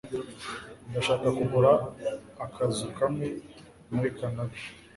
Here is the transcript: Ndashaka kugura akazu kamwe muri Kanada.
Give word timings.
Ndashaka 0.89 1.27
kugura 1.37 1.71
akazu 2.45 2.85
kamwe 2.97 3.27
muri 3.93 4.09
Kanada. 4.17 4.57